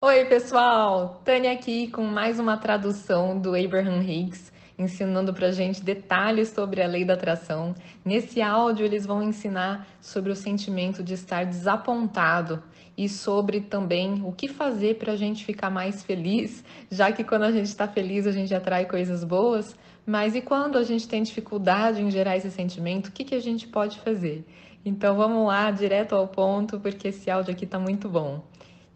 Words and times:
Oi, 0.00 0.26
pessoal! 0.26 1.20
Tânia 1.24 1.50
aqui 1.50 1.88
com 1.88 2.04
mais 2.04 2.38
uma 2.38 2.56
tradução 2.56 3.36
do 3.36 3.56
Abraham 3.56 4.00
Hicks, 4.00 4.52
ensinando 4.78 5.34
para 5.34 5.50
gente 5.50 5.82
detalhes 5.82 6.50
sobre 6.50 6.80
a 6.80 6.86
lei 6.86 7.04
da 7.04 7.14
atração. 7.14 7.74
Nesse 8.04 8.40
áudio, 8.40 8.86
eles 8.86 9.04
vão 9.04 9.20
ensinar 9.20 9.88
sobre 10.00 10.30
o 10.30 10.36
sentimento 10.36 11.02
de 11.02 11.14
estar 11.14 11.44
desapontado 11.44 12.62
e 12.96 13.08
sobre 13.08 13.60
também 13.60 14.22
o 14.24 14.30
que 14.30 14.46
fazer 14.46 14.98
para 14.98 15.14
a 15.14 15.16
gente 15.16 15.44
ficar 15.44 15.68
mais 15.68 16.04
feliz, 16.04 16.62
já 16.88 17.10
que 17.10 17.24
quando 17.24 17.42
a 17.42 17.50
gente 17.50 17.66
está 17.66 17.88
feliz 17.88 18.24
a 18.24 18.30
gente 18.30 18.54
atrai 18.54 18.86
coisas 18.86 19.24
boas, 19.24 19.74
mas 20.06 20.36
e 20.36 20.40
quando 20.40 20.78
a 20.78 20.84
gente 20.84 21.08
tem 21.08 21.24
dificuldade 21.24 22.00
em 22.00 22.08
gerar 22.08 22.36
esse 22.36 22.52
sentimento, 22.52 23.08
o 23.08 23.12
que, 23.12 23.24
que 23.24 23.34
a 23.34 23.40
gente 23.40 23.66
pode 23.66 23.98
fazer? 23.98 24.46
Então 24.84 25.16
vamos 25.16 25.44
lá, 25.48 25.72
direto 25.72 26.14
ao 26.14 26.28
ponto, 26.28 26.78
porque 26.78 27.08
esse 27.08 27.28
áudio 27.28 27.52
aqui 27.52 27.64
está 27.64 27.80
muito 27.80 28.08
bom. 28.08 28.44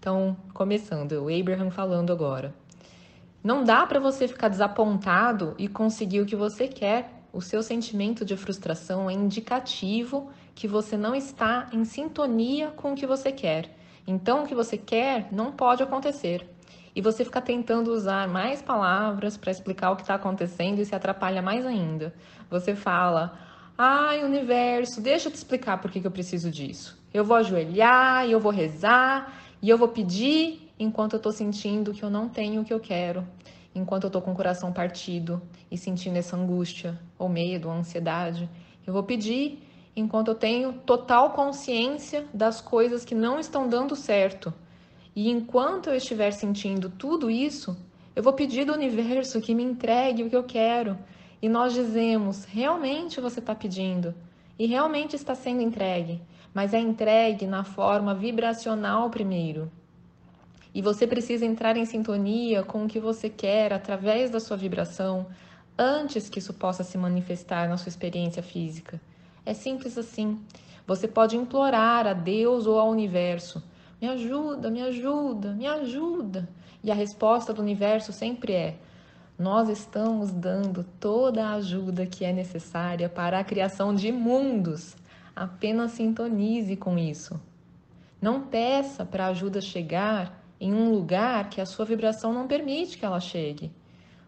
Então, 0.03 0.37
começando, 0.53 1.12
o 1.12 1.29
Abraham 1.32 1.71
falando 1.71 2.12
agora. 2.12 2.52
Não 3.41 3.62
dá 3.62 3.87
para 3.87 4.01
você 4.01 4.27
ficar 4.27 4.48
desapontado 4.48 5.55
e 5.56 5.69
conseguir 5.69 6.20
o 6.20 6.27
que 6.27 6.34
você 6.34 6.66
quer. 6.66 7.23
O 7.33 7.41
seu 7.41 7.62
sentimento 7.62 8.25
de 8.25 8.37
frustração 8.37 9.09
é 9.09 9.12
indicativo 9.12 10.28
que 10.56 10.66
você 10.66 10.97
não 10.97 11.15
está 11.15 11.69
em 11.73 11.84
sintonia 11.84 12.73
com 12.73 12.95
o 12.95 12.95
que 12.97 13.06
você 13.06 13.30
quer. 13.30 13.77
Então, 14.05 14.42
o 14.42 14.47
que 14.48 14.56
você 14.56 14.77
quer 14.77 15.28
não 15.30 15.52
pode 15.52 15.84
acontecer. 15.84 16.50
E 16.97 17.00
você 17.00 17.25
fica 17.25 17.41
tentando 17.41 17.92
usar 17.92 18.27
mais 18.27 18.61
palavras 18.61 19.37
para 19.37 19.53
explicar 19.53 19.92
o 19.92 19.95
que 19.95 20.03
está 20.03 20.16
acontecendo 20.16 20.80
e 20.80 20.84
se 20.84 20.97
atrapalha 20.97 21.41
mais 21.41 21.64
ainda. 21.64 22.12
Você 22.50 22.75
fala, 22.75 23.39
ai, 23.78 24.25
universo, 24.25 25.00
deixa 25.00 25.28
eu 25.28 25.33
te 25.33 25.37
explicar 25.37 25.80
por 25.80 25.92
que, 25.92 26.00
que 26.00 26.06
eu 26.09 26.11
preciso 26.11 26.50
disso. 26.50 27.00
Eu 27.14 27.25
vou 27.25 27.37
ajoelhar 27.37 28.27
eu 28.28 28.41
vou 28.41 28.50
rezar 28.50 29.41
e 29.62 29.71
eu 29.71 29.79
vou 29.79 29.87
pedir 29.87 30.69
enquanto 30.77 31.12
eu 31.12 31.19
estou 31.19 31.30
sentindo 31.30 31.93
que 31.93 32.03
eu 32.03 32.11
não 32.11 32.29
tenho 32.29 32.62
o 32.62 32.65
que 32.65 32.75
eu 32.75 32.80
quero, 32.80 33.25
enquanto 33.73 34.05
eu 34.05 34.09
estou 34.09 34.20
com 34.20 34.33
o 34.33 34.34
coração 34.34 34.73
partido 34.73 35.41
e 35.70 35.78
sentindo 35.78 36.17
essa 36.17 36.36
angústia, 36.36 36.98
ou 37.17 37.28
medo, 37.28 37.69
ou 37.69 37.75
ansiedade. 37.75 38.51
Eu 38.84 38.92
vou 38.92 39.05
pedir 39.05 39.62
enquanto 39.95 40.28
eu 40.28 40.34
tenho 40.34 40.73
total 40.73 41.31
consciência 41.31 42.27
das 42.34 42.61
coisas 42.61 43.05
que 43.05 43.14
não 43.14 43.39
estão 43.39 43.69
dando 43.69 43.95
certo. 43.95 44.53
E 45.14 45.31
enquanto 45.31 45.91
eu 45.91 45.95
estiver 45.95 46.33
sentindo 46.33 46.91
tudo 46.91 47.31
isso, 47.31 47.77
eu 48.17 48.23
vou 48.23 48.33
pedir 48.33 48.64
do 48.64 48.73
universo 48.73 49.41
que 49.41 49.55
me 49.55 49.62
entregue 49.62 50.25
o 50.25 50.29
que 50.29 50.36
eu 50.36 50.42
quero. 50.42 50.98
E 51.41 51.48
nós 51.48 51.73
dizemos: 51.73 52.45
realmente 52.47 53.20
você 53.20 53.39
está 53.39 53.55
pedindo, 53.55 54.12
e 54.58 54.67
realmente 54.67 55.14
está 55.14 55.36
sendo 55.36 55.62
entregue 55.62 56.20
mas 56.55 56.75
é 56.75 56.78
entregue 56.78 57.47
na 57.47 57.64
forma 57.64 58.14
vibracional 58.14 59.11
primeiro. 59.11 59.70
E 60.75 60.81
você 60.81 61.06
precisa 61.06 61.45
entrar 61.45 61.77
em 61.77 61.84
sintonia 61.84 62.62
com 62.62 62.84
o 62.84 62.89
que 62.89 62.98
você 62.98 63.28
quer 63.28 63.72
através 63.72 64.31
da 64.31 64.41
sua 64.41 64.56
vibração 64.56 65.27
antes 65.77 66.28
que 66.28 66.39
isso 66.39 66.55
possa 66.55 66.83
se 66.83 66.97
manifestar 66.97 67.69
na 67.69 67.77
sua 67.77 67.89
experiência 67.89 68.42
física. 68.42 69.00
É 69.45 69.53
simples 69.53 69.98
assim. 69.98 70.41
Você 70.86 71.06
pode 71.06 71.36
implorar 71.36 72.06
a 72.06 72.12
Deus 72.12 72.67
ou 72.67 72.78
ao 72.78 72.91
universo: 72.91 73.62
me 74.00 74.08
ajuda, 74.08 74.70
me 74.70 74.83
ajuda, 74.83 75.53
me 75.53 75.67
ajuda. 75.67 76.48
E 76.83 76.91
a 76.91 76.95
resposta 76.95 77.53
do 77.53 77.62
universo 77.62 78.12
sempre 78.12 78.53
é: 78.53 78.77
nós 79.39 79.69
estamos 79.69 80.33
dando 80.33 80.84
toda 80.98 81.45
a 81.45 81.55
ajuda 81.55 82.06
que 82.06 82.25
é 82.25 82.33
necessária 82.33 83.08
para 83.08 83.39
a 83.39 83.45
criação 83.45 83.95
de 83.95 84.11
mundos. 84.11 84.97
Apenas 85.34 85.92
sintonize 85.92 86.77
com 86.77 86.98
isso. 86.98 87.41
Não 88.20 88.42
peça 88.42 89.05
para 89.05 89.27
a 89.27 89.28
ajuda 89.28 89.61
chegar 89.61 90.44
em 90.61 90.72
um 90.74 90.91
lugar 90.91 91.48
que 91.48 91.61
a 91.61 91.66
sua 91.66 91.84
vibração 91.84 92.33
não 92.33 92.47
permite 92.47 92.98
que 92.98 93.05
ela 93.05 93.19
chegue. 93.19 93.72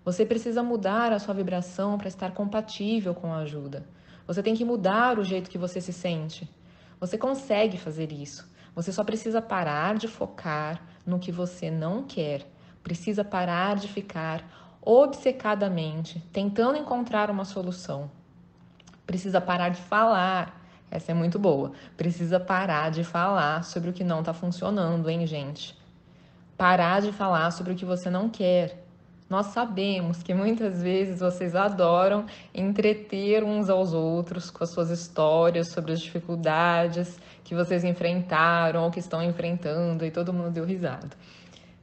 Você 0.05 0.27
precisa 0.27 0.63
mudar 0.63 1.13
a 1.13 1.19
sua 1.19 1.35
vibração 1.35 1.97
para 1.97 2.09
estar 2.09 2.33
compatível 2.33 3.15
com 3.15 3.33
a 3.33 3.39
ajuda. 3.39 3.87
Você 4.27 4.43
tem 4.43 4.55
que 4.55 4.65
mudar 4.65 5.19
o 5.19 5.25
jeito 5.25 5.51
que 5.51 5.59
você 5.59 5.81
se 5.81 5.93
sente. 5.93 6.51
Você 6.99 7.17
consegue 7.19 7.77
fazer 7.77 8.11
isso. 8.11 8.51
Você 8.75 8.91
só 8.91 9.05
precisa 9.05 9.41
parar 9.41 9.97
de 9.97 10.09
focar 10.09 10.83
no 11.07 11.19
que 11.19 11.31
você 11.31 11.71
não 11.71 12.03
quer. 12.03 12.47
Precisa 12.83 13.23
parar 13.23 13.77
de 13.77 13.89
ficar 13.89 14.43
obcecadamente 14.83 16.19
tentando 16.33 16.79
encontrar 16.79 17.31
uma 17.31 17.45
solução. 17.45 18.11
Precisa 19.07 19.41
parar 19.41 19.69
de 19.69 19.81
falar 19.81 20.64
essa 20.95 21.11
é 21.11 21.15
muito 21.15 21.39
boa. 21.39 21.73
Precisa 21.97 22.39
parar 22.39 22.91
de 22.91 23.03
falar 23.03 23.65
sobre 23.65 23.91
o 23.91 23.93
que 23.93 24.05
não 24.05 24.21
está 24.21 24.33
funcionando, 24.33 25.11
hein, 25.11 25.27
gente? 25.27 25.77
Parar 26.57 27.03
de 27.03 27.11
falar 27.11 27.51
sobre 27.51 27.73
o 27.73 27.77
que 27.77 27.85
você 27.85 28.09
não 28.09 28.29
quer. 28.29 28.85
Nós 29.29 29.47
sabemos 29.47 30.23
que 30.23 30.33
muitas 30.33 30.83
vezes 30.83 31.19
vocês 31.19 31.57
adoram 31.57 32.27
entreter 32.55 33.43
uns 33.43 33.69
aos 33.69 33.93
outros 33.93 34.51
com 34.51 34.63
as 34.63 34.71
suas 34.71 34.91
histórias 34.91 35.69
sobre 35.69 35.93
as 35.93 36.01
dificuldades 36.01 37.19
que 37.43 37.55
vocês 37.55 37.83
enfrentaram 37.83 38.85
ou 38.85 38.91
que 38.91 39.01
estão 39.01 39.21
enfrentando 39.23 40.05
e 40.05 40.11
todo 40.11 40.33
mundo 40.33 40.51
deu 40.51 40.65
risada. 40.65 41.11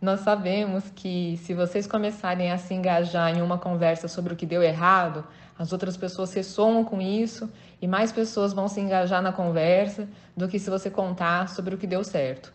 Nós 0.01 0.21
sabemos 0.21 0.89
que 0.95 1.37
se 1.43 1.53
vocês 1.53 1.85
começarem 1.85 2.51
a 2.51 2.57
se 2.57 2.73
engajar 2.73 3.35
em 3.35 3.41
uma 3.41 3.57
conversa 3.57 4.07
sobre 4.07 4.33
o 4.33 4.35
que 4.35 4.45
deu 4.45 4.63
errado, 4.63 5.23
as 5.61 5.71
outras 5.71 5.95
pessoas 5.95 6.33
ressoam 6.33 6.83
com 6.83 6.99
isso 6.99 7.47
e 7.79 7.87
mais 7.87 8.11
pessoas 8.11 8.51
vão 8.51 8.67
se 8.67 8.81
engajar 8.81 9.21
na 9.21 9.31
conversa 9.31 10.09
do 10.35 10.47
que 10.47 10.57
se 10.57 10.71
você 10.71 10.89
contar 10.89 11.49
sobre 11.49 11.75
o 11.75 11.77
que 11.77 11.85
deu 11.85 12.03
certo. 12.03 12.51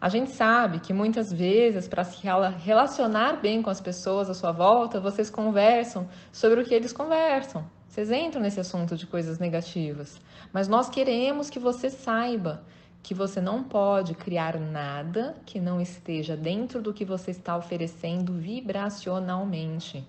A 0.00 0.08
gente 0.08 0.30
sabe 0.30 0.78
que 0.78 0.92
muitas 0.92 1.32
vezes, 1.32 1.88
para 1.88 2.04
se 2.04 2.24
relacionar 2.58 3.40
bem 3.40 3.60
com 3.60 3.70
as 3.70 3.80
pessoas 3.80 4.30
à 4.30 4.34
sua 4.34 4.52
volta, 4.52 5.00
vocês 5.00 5.30
conversam 5.30 6.08
sobre 6.32 6.60
o 6.60 6.64
que 6.64 6.74
eles 6.74 6.92
conversam. 6.92 7.64
Vocês 7.88 8.10
entram 8.10 8.40
nesse 8.40 8.60
assunto 8.60 8.96
de 8.96 9.06
coisas 9.06 9.38
negativas. 9.38 10.20
Mas 10.52 10.68
nós 10.68 10.88
queremos 10.88 11.50
que 11.50 11.58
você 11.58 11.90
saiba 11.90 12.62
que 13.02 13.14
você 13.14 13.40
não 13.40 13.64
pode 13.64 14.14
criar 14.14 14.58
nada 14.58 15.34
que 15.44 15.60
não 15.60 15.80
esteja 15.80 16.36
dentro 16.36 16.80
do 16.80 16.94
que 16.94 17.04
você 17.04 17.32
está 17.32 17.56
oferecendo 17.56 18.32
vibracionalmente. 18.32 20.04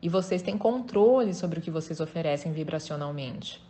E 0.00 0.08
vocês 0.08 0.42
têm 0.42 0.58
controle 0.58 1.34
sobre 1.34 1.58
o 1.58 1.62
que 1.62 1.70
vocês 1.70 2.00
oferecem 2.00 2.52
vibracionalmente. 2.52 3.62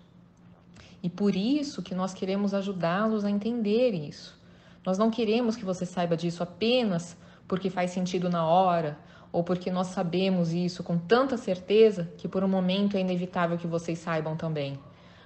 E 1.03 1.09
por 1.09 1.37
isso 1.37 1.83
que 1.83 1.95
nós 1.95 2.13
queremos 2.13 2.53
ajudá-los 2.53 3.25
a 3.25 3.31
entender 3.31 3.93
isso. 3.93 4.39
Nós 4.85 4.99
não 4.99 5.11
queremos 5.11 5.57
que 5.57 5.65
você 5.65 5.87
saiba 5.87 6.17
disso 6.17 6.43
apenas 6.43 7.17
porque 7.47 7.71
faz 7.71 7.91
sentido 7.91 8.29
na 8.29 8.47
hora 8.47 8.99
ou 9.33 9.45
porque 9.45 9.71
nós 9.71 9.89
sabemos 9.89 10.53
isso 10.53 10.83
com 10.83 10.99
tanta 10.99 11.37
certeza 11.37 12.11
que 12.17 12.29
por 12.29 12.43
um 12.43 12.49
momento 12.49 12.97
é 12.97 13.01
inevitável 13.01 13.59
que 13.59 13.67
vocês 13.67 13.99
saibam 13.99 14.37
também. 14.37 14.79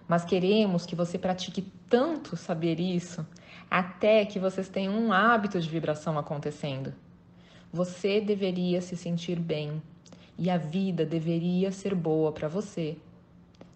Mas 0.09 0.25
queremos 0.25 0.85
que 0.85 0.97
você 0.97 1.17
pratique 1.17 1.63
tanto 1.89 2.37
saber 2.37 2.81
isso 2.81 3.25
até 3.71 4.25
que 4.25 4.39
vocês 4.39 4.69
tenham 4.69 4.95
um 4.95 5.13
hábito 5.13 5.61
de 5.61 5.69
vibração 5.69 6.19
acontecendo. 6.19 6.93
Você 7.73 8.21
deveria 8.21 8.81
se 8.81 8.97
sentir 8.97 9.39
bem 9.39 9.81
e 10.39 10.51
a 10.51 10.57
vida 10.57 11.05
deveria 11.05 11.71
ser 11.73 11.95
boa 11.95 12.33
para 12.33 12.49
você. 12.49 12.97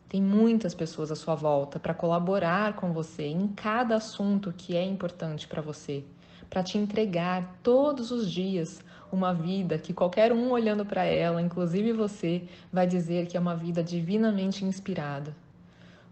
Tem 0.09 0.22
muitas 0.22 0.75
pessoas 0.75 1.10
à 1.10 1.16
sua 1.16 1.34
volta 1.34 1.78
para 1.78 1.92
colaborar 1.92 2.75
com 2.75 2.92
você 2.92 3.25
em 3.25 3.48
cada 3.48 3.97
assunto 3.97 4.54
que 4.56 4.76
é 4.76 4.84
importante 4.84 5.48
para 5.48 5.60
você, 5.60 6.04
para 6.48 6.62
te 6.62 6.78
entregar 6.78 7.59
todos 7.62 8.10
os 8.10 8.31
dias 8.31 8.81
uma 9.10 9.32
vida 9.32 9.78
que 9.78 9.93
qualquer 9.93 10.32
um 10.32 10.50
olhando 10.50 10.84
para 10.84 11.04
ela, 11.04 11.41
inclusive 11.41 11.93
você, 11.93 12.43
vai 12.72 12.87
dizer 12.87 13.26
que 13.26 13.37
é 13.37 13.41
uma 13.41 13.54
vida 13.54 13.82
divinamente 13.82 14.64
inspirada. 14.64 15.34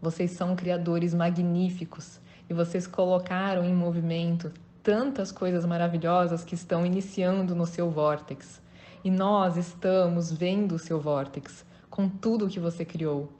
Vocês 0.01 0.33
são 0.33 0.57
criadores 0.57 1.15
magníficos 1.15 2.21
e 2.49 2.55
vocês 2.55 2.87
colocaram 2.87 3.65
em 3.65 3.75
movimento 3.75 4.53
tantas 4.83 5.31
coisas 5.31 5.65
maravilhosas 5.65 6.45
que 6.45 6.55
estão 6.55 6.85
iniciando 6.85 7.55
no 7.55 7.67
seu 7.67 7.89
vórtex. 7.91 8.61
E 9.05 9.11
nós 9.11 9.57
estamos 9.57 10.31
vendo 10.31 10.77
o 10.77 10.79
seu 10.79 11.01
vórtex 11.01 11.65
com 11.91 12.09
tudo 12.09 12.49
que 12.49 12.61
você 12.61 12.85
criou, 12.85 13.33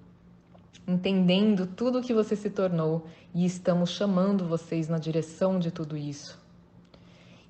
entendendo 0.89 1.69
tudo 1.69 2.03
que 2.03 2.13
você 2.13 2.35
se 2.35 2.51
tornou 2.51 3.07
e 3.33 3.45
estamos 3.45 3.91
chamando 3.91 4.49
vocês 4.49 4.89
na 4.89 4.99
direção 4.99 5.61
de 5.61 5.71
tudo 5.71 5.97
isso. 5.97 6.37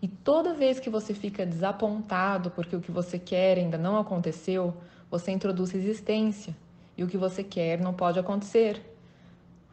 E 0.03 0.09
toda 0.09 0.53
vez 0.53 0.79
que 0.79 0.91
você 0.91 1.15
fica 1.15 1.47
desapontado 1.47 2.51
porque 2.51 2.77
o 2.77 2.83
que 2.83 2.91
você 2.91 3.19
quer 3.19 3.57
ainda 3.57 3.79
não 3.79 3.97
aconteceu, 3.97 4.77
você 5.11 5.31
introduz 5.31 5.71
resistência 5.71 6.55
e 6.99 7.03
o 7.03 7.09
que 7.09 7.17
você 7.17 7.43
quer 7.43 7.81
não 7.81 7.95
pode 7.95 8.19
acontecer. 8.19 8.95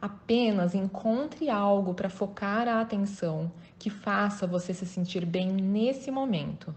Apenas 0.00 0.74
encontre 0.74 1.50
algo 1.50 1.92
para 1.92 2.08
focar 2.08 2.66
a 2.66 2.80
atenção 2.80 3.52
que 3.78 3.90
faça 3.90 4.46
você 4.46 4.72
se 4.72 4.86
sentir 4.86 5.26
bem 5.26 5.48
nesse 5.52 6.10
momento. 6.10 6.74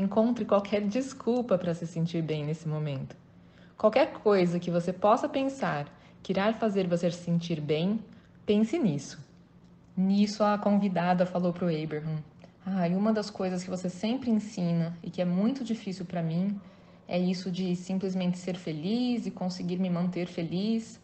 Encontre 0.00 0.46
qualquer 0.46 0.80
desculpa 0.80 1.58
para 1.58 1.74
se 1.74 1.86
sentir 1.86 2.22
bem 2.22 2.42
nesse 2.42 2.66
momento. 2.66 3.14
Qualquer 3.76 4.14
coisa 4.14 4.58
que 4.58 4.70
você 4.70 4.94
possa 4.94 5.28
pensar 5.28 5.94
que 6.22 6.32
irá 6.32 6.54
fazer 6.54 6.88
você 6.88 7.10
se 7.10 7.22
sentir 7.22 7.60
bem, 7.60 8.00
pense 8.46 8.78
nisso. 8.78 9.22
Nisso 9.94 10.42
a 10.42 10.56
convidada 10.56 11.26
falou 11.26 11.52
para 11.52 11.66
o 11.66 11.68
Abraham: 11.68 12.16
Ah, 12.64 12.88
e 12.88 12.94
uma 12.94 13.12
das 13.12 13.28
coisas 13.28 13.62
que 13.62 13.68
você 13.68 13.90
sempre 13.90 14.30
ensina 14.30 14.96
e 15.02 15.10
que 15.10 15.20
é 15.20 15.24
muito 15.26 15.62
difícil 15.62 16.06
para 16.06 16.22
mim 16.22 16.58
é 17.06 17.18
isso 17.18 17.50
de 17.50 17.76
simplesmente 17.76 18.38
ser 18.38 18.56
feliz 18.56 19.26
e 19.26 19.30
conseguir 19.30 19.76
me 19.76 19.90
manter 19.90 20.28
feliz 20.28 20.98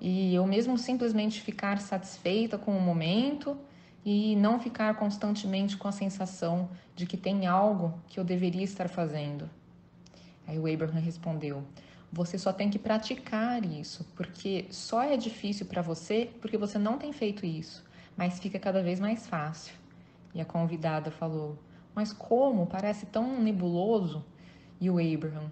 e 0.00 0.34
eu 0.34 0.46
mesmo 0.46 0.78
simplesmente 0.78 1.42
ficar 1.42 1.78
satisfeita 1.78 2.56
com 2.56 2.74
o 2.74 2.80
momento 2.80 3.54
e 4.04 4.34
não 4.36 4.58
ficar 4.58 4.94
constantemente 4.96 5.76
com 5.76 5.88
a 5.88 5.92
sensação 5.92 6.68
de 6.96 7.06
que 7.06 7.16
tem 7.16 7.46
algo 7.46 7.98
que 8.08 8.18
eu 8.18 8.24
deveria 8.24 8.62
estar 8.62 8.88
fazendo. 8.88 9.48
Aí 10.46 10.58
o 10.58 10.72
Abraham 10.72 11.00
respondeu: 11.00 11.62
Você 12.12 12.38
só 12.38 12.52
tem 12.52 12.70
que 12.70 12.78
praticar 12.78 13.64
isso, 13.64 14.06
porque 14.16 14.66
só 14.70 15.02
é 15.02 15.16
difícil 15.16 15.66
para 15.66 15.82
você 15.82 16.30
porque 16.40 16.56
você 16.56 16.78
não 16.78 16.98
tem 16.98 17.12
feito 17.12 17.44
isso, 17.44 17.84
mas 18.16 18.38
fica 18.38 18.58
cada 18.58 18.82
vez 18.82 18.98
mais 18.98 19.26
fácil. 19.26 19.74
E 20.34 20.40
a 20.40 20.44
convidada 20.44 21.10
falou: 21.10 21.58
Mas 21.94 22.12
como? 22.12 22.66
Parece 22.66 23.06
tão 23.06 23.40
nebuloso. 23.40 24.24
E 24.80 24.88
o 24.88 24.98
Abraham: 24.98 25.50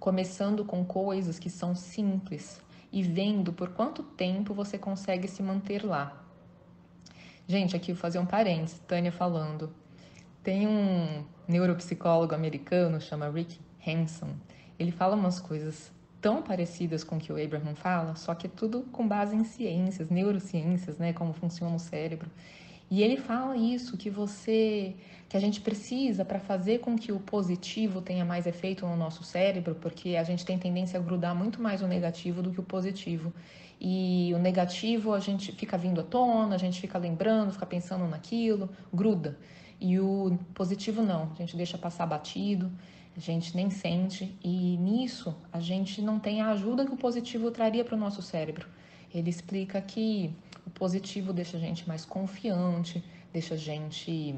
Começando 0.00 0.64
com 0.64 0.84
coisas 0.84 1.38
que 1.38 1.50
são 1.50 1.74
simples 1.74 2.60
e 2.90 3.02
vendo 3.02 3.52
por 3.52 3.70
quanto 3.70 4.02
tempo 4.02 4.54
você 4.54 4.78
consegue 4.78 5.28
se 5.28 5.42
manter 5.42 5.84
lá. 5.84 6.27
Gente, 7.50 7.74
aqui 7.74 7.94
vou 7.94 8.00
fazer 8.00 8.18
um 8.18 8.26
parênteses, 8.26 8.78
Tânia 8.80 9.10
falando. 9.10 9.72
Tem 10.42 10.66
um 10.68 11.24
neuropsicólogo 11.48 12.34
americano, 12.34 13.00
chama 13.00 13.30
Rick 13.30 13.58
Hanson. 13.86 14.34
Ele 14.78 14.92
fala 14.92 15.16
umas 15.16 15.40
coisas 15.40 15.90
tão 16.20 16.42
parecidas 16.42 17.02
com 17.02 17.16
o 17.16 17.18
que 17.18 17.32
o 17.32 17.42
Abraham 17.42 17.74
fala, 17.74 18.14
só 18.16 18.34
que 18.34 18.46
é 18.46 18.50
tudo 18.54 18.82
com 18.92 19.08
base 19.08 19.34
em 19.34 19.44
ciências, 19.44 20.10
neurociências, 20.10 20.98
né, 20.98 21.14
como 21.14 21.32
funciona 21.32 21.74
o 21.74 21.78
cérebro. 21.78 22.30
E 22.90 23.02
ele 23.02 23.16
fala 23.16 23.56
isso 23.56 23.96
que 23.96 24.08
você 24.08 24.96
que 25.28 25.36
a 25.36 25.40
gente 25.40 25.60
precisa 25.60 26.24
para 26.24 26.40
fazer 26.40 26.78
com 26.78 26.96
que 26.96 27.12
o 27.12 27.20
positivo 27.20 28.00
tenha 28.00 28.24
mais 28.24 28.46
efeito 28.46 28.86
no 28.86 28.96
nosso 28.96 29.22
cérebro, 29.22 29.74
porque 29.74 30.16
a 30.16 30.24
gente 30.24 30.42
tem 30.44 30.58
tendência 30.58 30.98
a 30.98 31.02
grudar 31.02 31.34
muito 31.34 31.60
mais 31.60 31.82
o 31.82 31.86
negativo 31.86 32.40
do 32.40 32.50
que 32.50 32.60
o 32.60 32.62
positivo. 32.62 33.30
E 33.78 34.32
o 34.34 34.38
negativo 34.38 35.12
a 35.12 35.20
gente 35.20 35.52
fica 35.52 35.76
vindo 35.76 36.00
à 36.00 36.04
tona, 36.04 36.54
a 36.54 36.58
gente 36.58 36.80
fica 36.80 36.96
lembrando, 36.96 37.52
fica 37.52 37.66
pensando 37.66 38.06
naquilo, 38.08 38.70
gruda. 38.92 39.38
E 39.78 40.00
o 40.00 40.38
positivo 40.54 41.02
não, 41.02 41.30
a 41.30 41.34
gente 41.34 41.56
deixa 41.56 41.76
passar 41.76 42.06
batido, 42.06 42.72
a 43.14 43.20
gente 43.20 43.54
nem 43.54 43.68
sente. 43.68 44.34
E 44.42 44.78
nisso 44.78 45.36
a 45.52 45.60
gente 45.60 46.00
não 46.00 46.18
tem 46.18 46.40
a 46.40 46.48
ajuda 46.50 46.86
que 46.86 46.92
o 46.92 46.96
positivo 46.96 47.50
traria 47.50 47.84
para 47.84 47.94
o 47.94 47.98
nosso 47.98 48.22
cérebro. 48.22 48.66
Ele 49.14 49.30
explica 49.30 49.80
que 49.80 50.34
o 50.66 50.70
positivo 50.70 51.32
deixa 51.32 51.56
a 51.56 51.60
gente 51.60 51.86
mais 51.88 52.04
confiante, 52.04 53.02
deixa 53.32 53.54
a 53.54 53.58
gente 53.58 54.34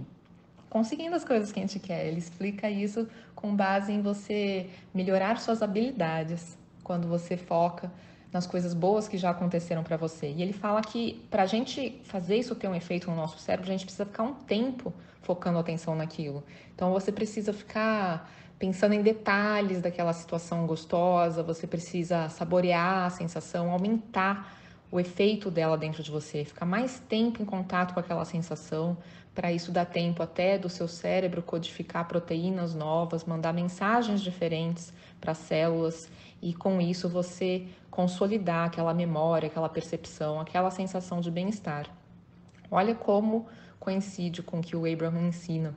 conseguindo 0.69 1.17
as 1.17 1.25
coisas 1.25 1.50
que 1.50 1.58
a 1.58 1.62
gente 1.62 1.78
quer. 1.78 2.06
Ele 2.06 2.19
explica 2.19 2.70
isso 2.70 3.08
com 3.34 3.55
base 3.55 3.93
em 3.93 4.00
você 4.00 4.70
melhorar 4.94 5.40
suas 5.40 5.62
habilidades 5.62 6.56
quando 6.84 7.08
você 7.08 7.37
foca 7.37 7.90
nas 8.32 8.46
coisas 8.46 8.72
boas 8.72 9.08
que 9.08 9.19
já 9.19 9.31
aconteceram 9.31 9.82
para 9.82 9.96
você. 9.96 10.31
E 10.31 10.40
ele 10.40 10.52
fala 10.52 10.81
que 10.81 11.20
para 11.31 11.43
a 11.43 11.46
gente 11.46 12.00
fazer 12.05 12.37
isso 12.37 12.55
ter 12.55 12.69
um 12.69 12.75
efeito 12.75 13.11
no 13.11 13.17
nosso 13.17 13.38
cérebro, 13.38 13.69
a 13.69 13.72
gente 13.72 13.84
precisa 13.84 14.06
ficar 14.06 14.22
um 14.22 14.34
tempo 14.34 14.93
focando 15.20 15.58
a 15.58 15.61
atenção 15.61 15.96
naquilo. 15.96 16.44
Então 16.75 16.93
você 16.93 17.11
precisa 17.11 17.52
ficar 17.52 18.31
pensando 18.58 18.93
em 18.93 19.02
detalhes 19.02 19.81
daquela 19.81 20.12
situação 20.12 20.67
gostosa, 20.67 21.43
você 21.43 21.67
precisa 21.67 22.28
saborear 22.28 23.06
a 23.06 23.11
sensação, 23.11 23.72
aumentar 23.72 24.60
o 24.91 24.99
efeito 24.99 25.51
dela 25.51 25.79
dentro 25.79 26.03
de 26.03 26.11
você, 26.11 26.45
ficar 26.45 26.67
mais 26.67 26.99
tempo 27.01 27.41
em 27.43 27.45
contato 27.45 27.95
com 27.95 28.01
aquela 28.01 28.25
sensação, 28.25 28.97
para 29.35 29.53
isso 29.53 29.71
dar 29.71 29.85
tempo 29.85 30.23
até 30.23 30.59
do 30.59 30.69
seu 30.69 30.89
cérebro 30.89 31.43
codificar 31.43 32.09
proteínas 32.09 32.75
novas, 32.75 33.25
mandar 33.25 33.53
mensagens 33.53 34.21
diferentes 34.21 34.93
para 35.21 35.33
as 35.33 35.39
células 35.39 36.11
e 36.43 36.53
com 36.53 36.81
isso 36.81 37.09
você 37.09 37.67
consolidar 37.91 38.67
aquela 38.67 38.93
memória, 38.93 39.47
aquela 39.47 39.69
percepção, 39.69 40.41
aquela 40.41 40.71
sensação 40.71 41.21
de 41.21 41.31
bem-estar. 41.31 41.87
Olha 42.71 42.95
como 42.95 43.47
coincide 43.79 44.43
com 44.43 44.59
o 44.59 44.63
que 44.63 44.77
o 44.77 44.91
Abraham 44.91 45.29
ensina, 45.29 45.75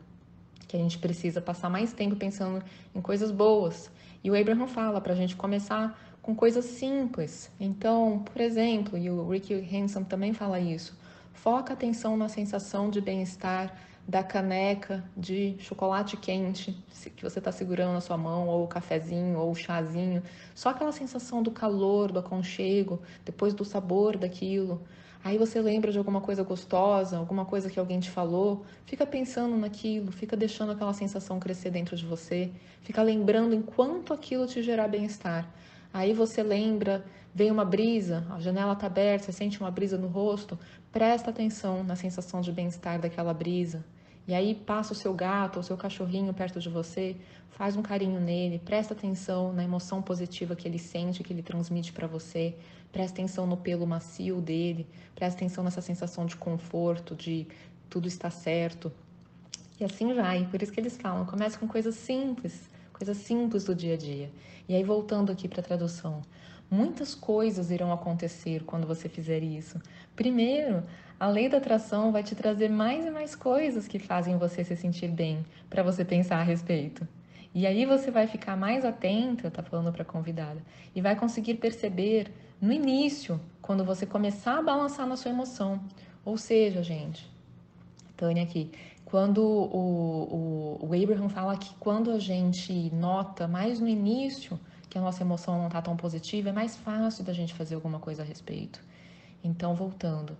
que 0.67 0.75
a 0.75 0.79
gente 0.79 0.97
precisa 0.97 1.39
passar 1.41 1.69
mais 1.69 1.93
tempo 1.93 2.15
pensando 2.15 2.63
em 2.93 3.01
coisas 3.01 3.29
boas. 3.29 3.91
E 4.23 4.31
o 4.31 4.39
Abraham 4.39 4.67
fala 4.67 5.01
para 5.01 5.13
a 5.13 5.15
gente 5.15 5.35
começar 5.35 5.99
com 6.21 6.33
coisas 6.33 6.63
simples. 6.65 7.51
Então, 7.59 8.19
por 8.19 8.41
exemplo, 8.41 8.97
e 8.97 9.09
o 9.09 9.29
Ricky 9.29 9.53
Hanson 9.53 10.03
também 10.03 10.33
fala 10.33 10.59
isso, 10.59 10.97
foca 11.33 11.73
atenção 11.73 12.15
na 12.15 12.29
sensação 12.29 12.89
de 12.89 13.01
bem-estar 13.01 13.75
da 14.07 14.21
caneca 14.21 15.03
de 15.15 15.55
chocolate 15.59 16.17
quente 16.17 16.77
que 17.15 17.23
você 17.23 17.39
está 17.39 17.51
segurando 17.51 17.93
na 17.93 18.01
sua 18.01 18.17
mão, 18.17 18.47
ou 18.47 18.63
o 18.63 18.67
cafezinho, 18.67 19.37
ou 19.39 19.51
o 19.51 19.55
chazinho. 19.55 20.21
Só 20.53 20.69
aquela 20.69 20.91
sensação 20.91 21.41
do 21.41 21.51
calor, 21.51 22.11
do 22.11 22.19
aconchego, 22.19 23.01
depois 23.25 23.53
do 23.53 23.63
sabor 23.63 24.17
daquilo. 24.17 24.81
Aí 25.23 25.37
você 25.37 25.61
lembra 25.61 25.89
de 25.89 25.97
alguma 25.97 26.19
coisa 26.19 26.43
gostosa, 26.43 27.17
alguma 27.17 27.45
coisa 27.45 27.69
que 27.69 27.79
alguém 27.79 27.99
te 27.99 28.09
falou, 28.09 28.65
fica 28.85 29.05
pensando 29.05 29.55
naquilo, 29.55 30.11
fica 30.11 30.35
deixando 30.35 30.73
aquela 30.73 30.93
sensação 30.93 31.39
crescer 31.39 31.69
dentro 31.69 31.95
de 31.95 32.05
você, 32.05 32.51
fica 32.81 33.01
lembrando 33.01 33.55
enquanto 33.55 34.13
aquilo 34.13 34.45
te 34.45 34.61
gerar 34.61 34.89
bem-estar. 34.89 35.49
Aí 35.93 36.11
você 36.11 36.43
lembra, 36.43 37.05
vem 37.33 37.51
uma 37.51 37.63
brisa, 37.63 38.27
a 38.31 38.39
janela 38.41 38.73
está 38.73 38.87
aberta, 38.87 39.25
você 39.25 39.31
sente 39.31 39.61
uma 39.61 39.71
brisa 39.71 39.97
no 39.97 40.07
rosto, 40.07 40.59
presta 40.91 41.29
atenção 41.29 41.85
na 41.85 41.95
sensação 41.95 42.41
de 42.41 42.51
bem-estar 42.51 42.99
daquela 42.99 43.33
brisa. 43.33 43.85
E 44.27 44.33
aí 44.33 44.55
passa 44.55 44.93
o 44.93 44.95
seu 44.95 45.13
gato 45.13 45.57
ou 45.57 45.61
o 45.61 45.63
seu 45.63 45.75
cachorrinho 45.75 46.33
perto 46.33 46.59
de 46.59 46.69
você, 46.69 47.15
faz 47.49 47.75
um 47.75 47.81
carinho 47.81 48.19
nele, 48.19 48.59
presta 48.59 48.93
atenção 48.93 49.53
na 49.53 49.63
emoção 49.63 50.01
positiva 50.01 50.55
que 50.55 50.67
ele 50.67 50.79
sente, 50.79 51.23
que 51.23 51.33
ele 51.33 51.43
transmite 51.43 51.91
para 51.91 52.07
você, 52.07 52.55
presta 52.91 53.19
atenção 53.19 53.45
no 53.45 53.57
pelo 53.57 53.85
macio 53.85 54.39
dele, 54.39 54.87
presta 55.13 55.39
atenção 55.39 55.63
nessa 55.63 55.81
sensação 55.81 56.25
de 56.25 56.35
conforto, 56.35 57.15
de 57.15 57.47
tudo 57.89 58.07
está 58.07 58.29
certo. 58.29 58.91
E 59.79 59.83
assim 59.83 60.13
vai, 60.13 60.47
por 60.49 60.61
isso 60.61 60.71
que 60.71 60.79
eles 60.79 60.97
falam, 60.97 61.25
comece 61.25 61.57
com 61.57 61.67
coisas 61.67 61.95
simples, 61.95 62.69
coisas 62.93 63.17
simples 63.17 63.65
do 63.65 63.75
dia 63.75 63.95
a 63.95 63.97
dia. 63.97 64.31
E 64.69 64.75
aí, 64.75 64.83
voltando 64.83 65.31
aqui 65.31 65.47
para 65.47 65.59
a 65.59 65.63
tradução, 65.63 66.21
muitas 66.71 67.13
coisas 67.13 67.69
irão 67.69 67.91
acontecer 67.91 68.63
quando 68.63 68.87
você 68.87 69.09
fizer 69.09 69.43
isso. 69.43 69.79
Primeiro, 70.15 70.83
a 71.23 71.27
lei 71.29 71.47
da 71.47 71.57
atração 71.57 72.11
vai 72.11 72.21
te 72.21 72.35
trazer 72.35 72.69
mais 72.69 73.05
e 73.05 73.09
mais 73.09 73.33
coisas 73.33 73.87
que 73.87 73.97
fazem 73.97 74.37
você 74.37 74.61
se 74.61 74.75
sentir 74.75 75.07
bem, 75.07 75.45
para 75.69 75.81
você 75.81 76.03
pensar 76.03 76.35
a 76.35 76.43
respeito. 76.43 77.07
E 77.55 77.65
aí 77.65 77.85
você 77.85 78.11
vai 78.11 78.27
ficar 78.27 78.57
mais 78.57 78.83
atenta, 78.83 79.49
tá 79.49 79.63
falando 79.63 79.89
para 79.93 80.01
a 80.01 80.05
convidada, 80.05 80.61
e 80.93 80.99
vai 80.99 81.15
conseguir 81.15 81.53
perceber 81.53 82.29
no 82.59 82.73
início, 82.73 83.39
quando 83.61 83.85
você 83.85 84.05
começar 84.05 84.59
a 84.59 84.61
balançar 84.61 85.07
na 85.07 85.15
sua 85.15 85.31
emoção. 85.31 85.79
Ou 86.25 86.35
seja, 86.35 86.83
gente, 86.83 87.31
Tânia 88.17 88.43
aqui, 88.43 88.69
quando 89.05 89.41
o, 89.41 90.77
o, 90.81 90.87
o 90.89 91.03
Abraham 91.03 91.29
fala 91.29 91.55
que 91.55 91.73
quando 91.75 92.11
a 92.11 92.19
gente 92.19 92.93
nota 92.93 93.47
mais 93.47 93.79
no 93.79 93.87
início 93.87 94.59
que 94.89 94.97
a 94.97 95.01
nossa 95.01 95.23
emoção 95.23 95.57
não 95.57 95.67
está 95.67 95.81
tão 95.81 95.95
positiva, 95.95 96.49
é 96.49 96.51
mais 96.51 96.75
fácil 96.75 97.23
da 97.23 97.31
gente 97.31 97.53
fazer 97.53 97.75
alguma 97.75 97.99
coisa 97.99 98.23
a 98.23 98.25
respeito. 98.25 98.83
Então, 99.41 99.73
voltando. 99.73 100.35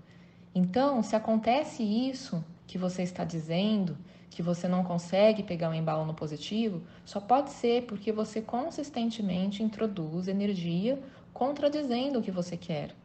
Então, 0.56 1.02
se 1.02 1.16
acontece 1.16 1.84
isso 1.84 2.44
que 2.68 2.78
você 2.78 3.02
está 3.02 3.24
dizendo, 3.24 3.98
que 4.30 4.42
você 4.42 4.68
não 4.68 4.84
consegue 4.84 5.44
pegar 5.44 5.70
um 5.70 5.74
embalo 5.74 6.06
no 6.06 6.14
positivo, 6.14 6.82
só 7.06 7.20
pode 7.20 7.52
ser 7.52 7.84
porque 7.84 8.12
você 8.12 8.42
consistentemente 8.42 9.64
introduz 9.64 10.28
energia 10.28 11.00
contradizendo 11.34 12.20
o 12.20 12.22
que 12.22 12.32
você 12.32 12.58
quer. 12.58 12.96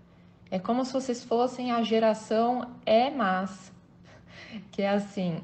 É 0.51 0.59
como 0.59 0.85
se 0.85 0.93
vocês 0.93 1.23
fossem 1.23 1.71
a 1.71 1.83
geração 1.83 2.75
é 2.87 3.11
mas, 3.11 3.73
que 4.73 4.83
é 4.83 4.89
assim, 4.89 5.43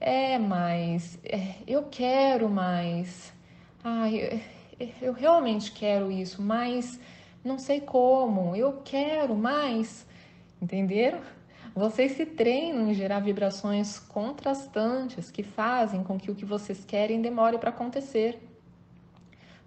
é, 0.00 0.38
mas 0.38 1.18
é, 1.24 1.56
eu 1.66 1.84
quero 1.84 2.48
mais. 2.48 3.32
Ai, 3.82 4.42
eu, 4.78 4.88
eu 5.00 5.12
realmente 5.12 5.72
quero 5.72 6.10
isso, 6.10 6.42
mas 6.42 7.00
não 7.44 7.58
sei 7.58 7.80
como. 7.80 8.54
Eu 8.54 8.82
quero 8.84 9.34
mais. 9.34 10.05
Entenderam? 10.60 11.20
Vocês 11.74 12.12
se 12.12 12.24
treinam 12.24 12.90
em 12.90 12.94
gerar 12.94 13.20
vibrações 13.20 13.98
contrastantes 13.98 15.30
que 15.30 15.42
fazem 15.42 16.02
com 16.02 16.18
que 16.18 16.30
o 16.30 16.34
que 16.34 16.44
vocês 16.44 16.84
querem 16.84 17.20
demore 17.20 17.58
para 17.58 17.70
acontecer. 17.70 18.42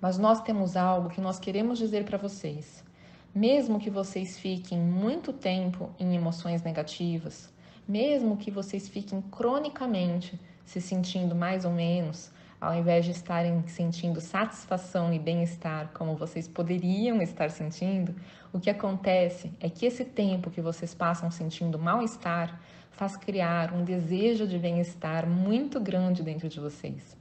Mas 0.02 0.18
nós 0.18 0.42
temos 0.42 0.76
algo 0.76 1.10
que 1.10 1.22
nós 1.22 1.40
queremos 1.40 1.78
dizer 1.78 2.06
para 2.06 2.18
vocês. 2.18 2.84
Mesmo 3.36 3.80
que 3.80 3.92
vocês 3.92 4.40
fiquem 4.40 4.80
muito 4.80 5.32
tempo 5.32 5.92
em 6.00 6.16
emoções 6.16 6.64
negativas, 6.64 7.54
mesmo 7.88 8.38
que 8.38 8.50
vocês 8.50 8.90
fiquem 8.90 9.22
cronicamente 9.22 10.40
se 10.66 10.82
sentindo 10.82 11.36
mais 11.36 11.64
ou 11.66 11.72
menos, 11.72 12.32
ao 12.60 12.76
invés 12.76 13.06
de 13.06 13.12
estarem 13.12 13.66
sentindo 13.68 14.20
satisfação 14.20 15.14
e 15.14 15.20
bem-estar 15.20 15.92
como 15.94 16.16
vocês 16.16 16.48
poderiam 16.48 17.22
estar 17.22 17.50
sentindo, 17.50 18.14
o 18.52 18.60
que 18.60 18.70
acontece 18.70 19.52
é 19.60 19.70
que 19.70 19.86
esse 19.86 20.04
tempo 20.04 20.52
que 20.52 20.60
vocês 20.60 20.94
passam 20.94 21.32
sentindo 21.32 21.80
mal-estar 21.80 22.60
faz 22.92 23.16
criar 23.16 23.74
um 23.74 23.84
desejo 23.86 24.46
de 24.46 24.58
bem-estar 24.58 25.26
muito 25.26 25.80
grande 25.80 26.22
dentro 26.22 26.50
de 26.50 26.60
vocês. 26.60 27.18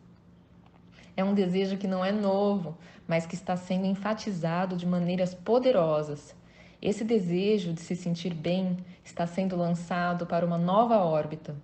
É 1.16 1.23
um 1.23 1.35
desejo 1.35 1.76
que 1.76 1.87
não 1.87 2.04
é 2.04 2.11
novo, 2.11 2.76
mas 3.07 3.26
que 3.26 3.35
está 3.35 3.57
sendo 3.57 3.87
enfatizado 3.87 4.76
de 4.76 4.87
maneiras 4.87 5.35
poderosas. 5.35 6.35
Esse 6.80 7.04
desejo 7.04 7.73
de 7.73 7.80
se 7.80 7.95
sentir 7.97 8.35
bem 8.35 8.76
está 9.04 9.26
sendo 9.26 9.57
lançado 9.57 10.26
para 10.26 10.47
uma 10.47 10.59
nova 10.59 10.99
órbita. 10.99 11.57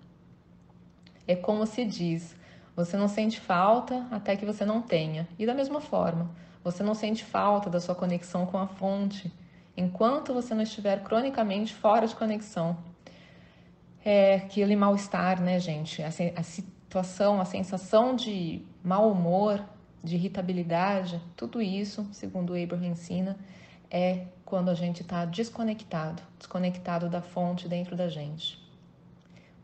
É 1.27 1.35
como 1.35 1.65
se 1.65 1.85
diz: 1.85 2.35
você 2.75 2.97
não 2.97 3.07
sente 3.07 3.39
falta 3.39 4.05
até 4.11 4.35
que 4.35 4.45
você 4.45 4.65
não 4.65 4.81
tenha. 4.81 5.27
E 5.39 5.45
da 5.45 5.53
mesma 5.53 5.79
forma, 5.79 6.29
você 6.63 6.83
não 6.83 6.93
sente 6.93 7.23
falta 7.23 7.69
da 7.69 7.79
sua 7.79 7.95
conexão 7.95 8.45
com 8.45 8.57
a 8.57 8.67
fonte 8.67 9.31
enquanto 9.77 10.33
você 10.33 10.53
não 10.53 10.63
estiver 10.63 11.03
cronicamente 11.03 11.73
fora 11.73 12.07
de 12.07 12.15
conexão. 12.15 12.77
É 14.03 14.35
aquele 14.35 14.75
mal-estar, 14.75 15.41
né, 15.41 15.59
gente? 15.59 16.01
A, 16.01 16.07
a 16.07 16.43
situação, 16.43 17.39
a 17.39 17.45
sensação 17.45 18.15
de 18.15 18.61
mau 18.83 19.11
humor, 19.11 19.63
de 20.03 20.15
irritabilidade, 20.15 21.21
tudo 21.35 21.61
isso, 21.61 22.07
segundo 22.11 22.53
o 22.53 22.63
Abraham 22.63 22.87
ensina, 22.87 23.37
é 23.89 24.27
quando 24.45 24.69
a 24.69 24.75
gente 24.75 25.01
está 25.01 25.25
desconectado, 25.25 26.21
desconectado 26.37 27.09
da 27.09 27.21
fonte 27.21 27.67
dentro 27.67 27.95
da 27.95 28.07
gente. 28.07 28.64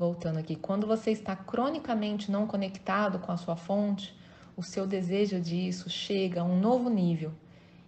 Voltando 0.02 0.40
aqui, 0.40 0.56
quando 0.56 0.88
você 0.88 1.12
está 1.12 1.36
cronicamente 1.36 2.32
não 2.32 2.48
conectado 2.48 3.20
com 3.20 3.32
a 3.32 3.38
sua 3.38 3.56
fonte, 3.56 4.18
o 4.58 4.64
seu 4.64 4.88
desejo 4.88 5.40
disso 5.40 5.92
chega 5.92 6.42
a 6.42 6.44
um 6.44 6.60
novo 6.60 6.90
nível. 6.90 7.32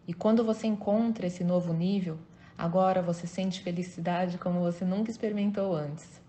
E 0.08 0.14
quando 0.14 0.44
você 0.44 0.68
encontra 0.68 1.26
esse 1.26 1.44
novo 1.44 1.74
nível, 1.74 2.20
agora 2.56 3.02
você 3.02 3.26
sente 3.26 3.64
felicidade 3.64 4.38
como 4.38 4.60
você 4.60 4.86
nunca 4.86 5.10
experimentou 5.10 5.76
antes. 5.76 6.22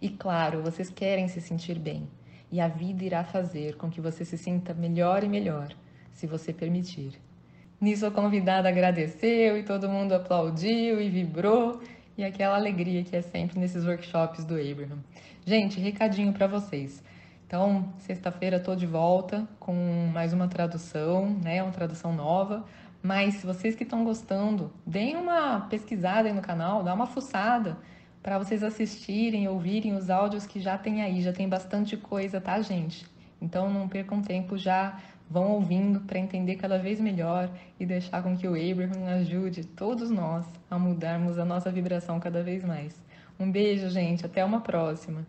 E 0.00 0.08
claro, 0.08 0.62
vocês 0.62 0.88
querem 0.88 1.28
se 1.28 1.42
sentir 1.42 1.78
bem, 1.78 2.08
e 2.50 2.58
a 2.58 2.66
vida 2.66 3.04
irá 3.04 3.24
fazer 3.24 3.76
com 3.76 3.90
que 3.90 4.00
você 4.00 4.24
se 4.24 4.38
sinta 4.38 4.72
melhor 4.72 5.22
e 5.22 5.28
melhor, 5.28 5.68
se 6.14 6.26
você 6.26 6.50
permitir. 6.50 7.20
Nisso 7.78 8.06
a 8.06 8.10
convidada 8.10 8.70
agradeceu 8.70 9.58
e 9.58 9.62
todo 9.62 9.86
mundo 9.86 10.14
aplaudiu 10.14 10.98
e 10.98 11.10
vibrou 11.10 11.78
e 12.16 12.24
aquela 12.24 12.56
alegria 12.56 13.04
que 13.04 13.14
é 13.14 13.22
sempre 13.22 13.58
nesses 13.58 13.84
workshops 13.84 14.44
do 14.44 14.54
Abraham. 14.54 14.98
Gente, 15.44 15.78
recadinho 15.80 16.32
para 16.32 16.46
vocês. 16.46 17.02
Então, 17.46 17.92
sexta-feira 17.98 18.56
estou 18.56 18.74
de 18.74 18.86
volta 18.86 19.46
com 19.60 19.74
mais 20.12 20.32
uma 20.32 20.48
tradução, 20.48 21.28
né? 21.42 21.62
Uma 21.62 21.72
tradução 21.72 22.12
nova. 22.12 22.64
Mas 23.02 23.34
se 23.34 23.46
vocês 23.46 23.76
que 23.76 23.84
estão 23.84 24.02
gostando, 24.02 24.72
deem 24.84 25.16
uma 25.16 25.60
pesquisada 25.60 26.28
aí 26.28 26.34
no 26.34 26.42
canal, 26.42 26.82
dá 26.82 26.92
uma 26.92 27.06
fuçada 27.06 27.78
para 28.20 28.38
vocês 28.38 28.64
assistirem, 28.64 29.46
ouvirem 29.46 29.94
os 29.94 30.10
áudios 30.10 30.44
que 30.44 30.58
já 30.58 30.76
tem 30.76 31.02
aí, 31.02 31.22
já 31.22 31.32
tem 31.32 31.48
bastante 31.48 31.96
coisa, 31.96 32.40
tá, 32.40 32.60
gente? 32.60 33.06
Então 33.40 33.72
não 33.72 33.88
percam 33.88 34.20
tempo, 34.20 34.58
já 34.58 34.98
vão 35.28 35.52
ouvindo 35.52 36.00
para 36.00 36.18
entender 36.18 36.56
cada 36.56 36.78
vez 36.78 37.00
melhor 37.00 37.50
e 37.78 37.86
deixar 37.86 38.22
com 38.22 38.36
que 38.36 38.46
o 38.46 38.54
Abraham 38.54 39.06
ajude 39.06 39.64
todos 39.64 40.10
nós 40.10 40.46
a 40.70 40.78
mudarmos 40.78 41.38
a 41.38 41.44
nossa 41.44 41.70
vibração 41.70 42.20
cada 42.20 42.42
vez 42.42 42.64
mais. 42.64 43.04
Um 43.38 43.50
beijo, 43.50 43.90
gente, 43.90 44.24
até 44.24 44.44
uma 44.44 44.60
próxima. 44.60 45.26